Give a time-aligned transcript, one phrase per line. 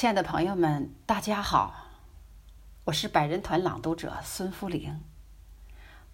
[0.00, 1.74] 亲爱的朋友们，大家好，
[2.84, 5.04] 我是百人团朗读者孙福玲。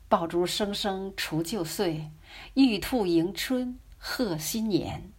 [0.09, 2.11] 爆竹声声除旧岁，
[2.55, 5.13] 玉兔迎春贺新年。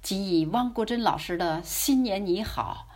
[0.00, 2.88] 即以汪国真老师的新年你好，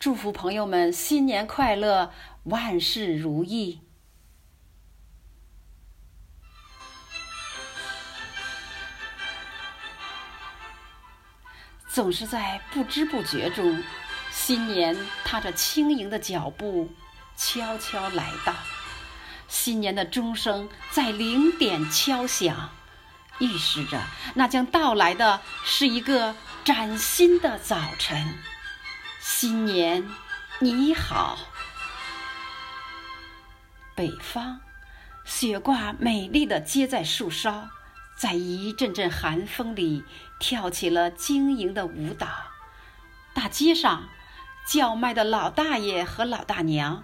[0.00, 2.12] 祝福朋友们新年快乐，
[2.42, 3.82] 万事如意。
[11.88, 13.80] 总是在不知不觉中，
[14.50, 16.90] 新年踏着轻盈的脚步
[17.36, 18.52] 悄悄来到。
[19.46, 22.70] 新年的钟声在零点敲响，
[23.38, 24.02] 预示着
[24.34, 28.34] 那将到来的是一个崭新的早晨。
[29.20, 30.10] 新年
[30.58, 31.38] 你好，
[33.94, 34.58] 北方
[35.24, 37.68] 雪挂美丽的结在树梢。
[38.16, 40.02] 在一阵阵寒风里，
[40.40, 42.26] 跳起了晶莹的舞蹈。
[43.32, 44.08] 大街上，
[44.70, 47.02] 叫卖的老大爷和老大娘，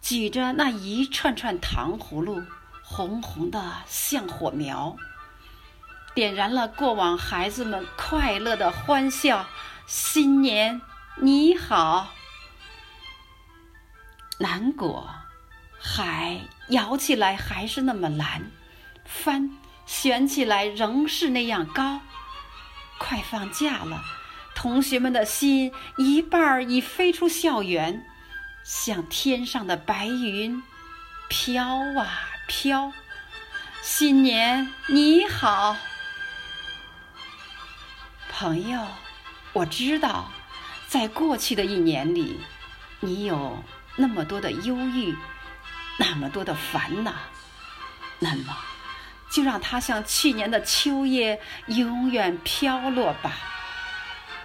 [0.00, 2.44] 举着那一串串糖葫芦，
[2.84, 4.96] 红红的像火苗，
[6.14, 9.44] 点燃了过往孩子们快乐的欢笑。
[9.88, 10.80] 新年
[11.16, 12.12] 你好！
[14.38, 15.10] 南国，
[15.80, 18.52] 海摇起来还是那么蓝，
[19.04, 19.50] 帆。
[19.84, 22.00] 悬起来仍是那样高。
[22.98, 24.00] 快放假了，
[24.62, 28.04] 同学们的心一半儿已飞出校园，
[28.62, 30.62] 像天上的白云，
[31.30, 32.92] 飘啊飘。
[33.80, 35.78] 新年你好，
[38.30, 38.86] 朋友，
[39.54, 40.30] 我知道，
[40.86, 42.38] 在过去的一年里，
[43.00, 43.64] 你有
[43.96, 45.16] 那么多的忧郁，
[45.98, 47.14] 那么多的烦恼，
[48.18, 48.54] 那么。
[49.30, 53.38] 就让它像去年的秋叶永远飘落吧，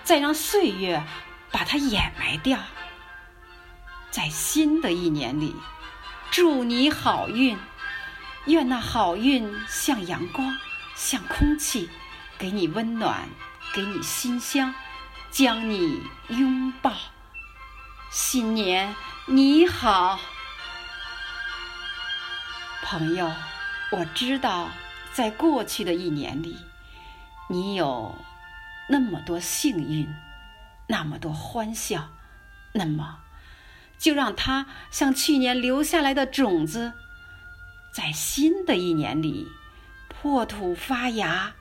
[0.05, 1.03] 再让岁月
[1.51, 2.59] 把它掩埋掉。
[4.11, 5.53] 在新的一年里，
[6.31, 7.57] 祝你好运，
[8.45, 10.55] 愿那好运像阳光，
[10.95, 11.89] 像空气，
[12.37, 13.27] 给你温暖，
[13.73, 14.73] 给你馨香，
[15.31, 16.93] 将你拥抱。
[18.11, 18.95] 新年
[19.25, 20.19] 你好，
[22.83, 23.29] 朋友。
[23.91, 24.69] 我知道，
[25.13, 26.57] 在过去的一年里，
[27.49, 28.15] 你有
[28.87, 30.07] 那么多幸运，
[30.87, 32.09] 那么多欢笑，
[32.73, 33.19] 那么，
[33.97, 36.93] 就让它像去年留下来的种子，
[37.93, 39.47] 在新的一年里
[40.07, 41.53] 破土发芽，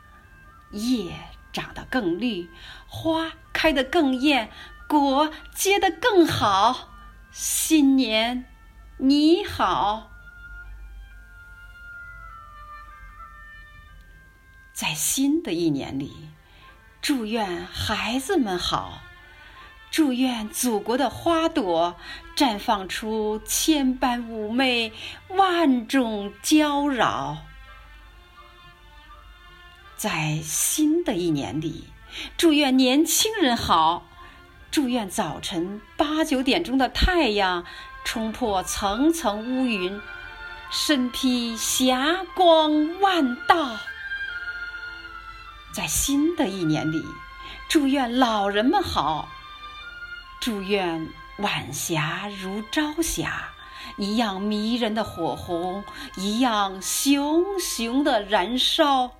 [0.72, 1.14] 叶
[1.52, 2.50] 长得更绿，
[2.86, 4.50] 花开得更艳，
[4.86, 6.90] 果结得更好。
[7.30, 8.44] 新年，
[8.98, 10.10] 你好。
[14.72, 16.30] 在新的一年里，
[17.04, 19.02] 祝愿孩子们好，
[19.90, 21.96] 祝愿祖国的花朵
[22.34, 24.90] 绽放出千般妩媚，
[25.28, 27.36] 万种娇娆。
[29.98, 31.88] 在新的一年里，
[32.38, 34.06] 祝愿年轻人好，
[34.70, 37.66] 祝愿早晨八九点钟的太阳
[38.06, 40.00] 冲破层层乌云，
[40.70, 43.76] 身披霞光万道。
[45.74, 47.04] 在新的一年里，
[47.68, 49.28] 祝愿老人们好，
[50.40, 51.08] 祝愿
[51.38, 53.48] 晚霞如朝霞
[53.96, 55.82] 一样迷人的火红，
[56.16, 59.10] 一样熊熊的燃烧。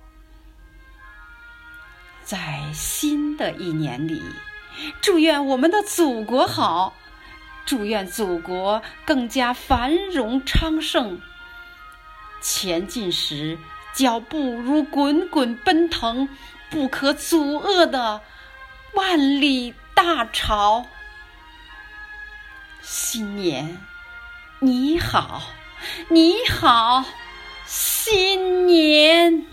[2.23, 4.23] 在新的一年里，
[5.01, 6.93] 祝愿我们的祖国好，
[7.65, 11.19] 祝愿祖国更加繁荣昌盛。
[12.39, 13.59] 前进时。
[13.95, 16.27] 脚步如滚滚奔腾、
[16.69, 18.21] 不可阻遏的
[18.93, 20.85] 万里大潮。
[22.81, 23.77] 新年，
[24.59, 25.43] 你好，
[26.09, 27.05] 你好，
[27.65, 29.45] 新年。